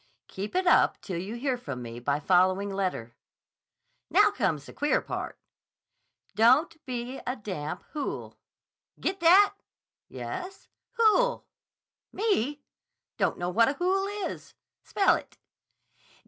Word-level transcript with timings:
'Keep 0.29 0.55
it 0.55 0.65
up 0.65 0.99
till 0.99 1.19
you 1.21 1.35
hear 1.35 1.55
from 1.59 1.83
me 1.83 1.99
by 1.99 2.19
following 2.19 2.71
letter.' 2.73 3.15
Now 4.09 4.31
comes 4.31 4.65
the 4.65 4.73
queer 4.73 4.99
part. 4.99 5.37
'Don't 6.33 6.83
be 6.87 7.19
a 7.27 7.35
damp 7.35 7.83
hool.' 7.93 8.35
Get 8.99 9.19
that?... 9.19 9.53
Yes; 10.09 10.67
hool... 10.93 11.45
Me? 12.11 12.63
don't 13.17 13.37
know 13.37 13.51
what 13.51 13.67
a 13.69 13.73
hool 13.73 14.07
is. 14.27 14.55
Spell 14.81 15.13
it? 15.13 15.37